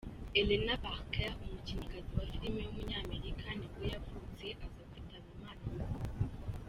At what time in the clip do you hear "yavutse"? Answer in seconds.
3.93-4.45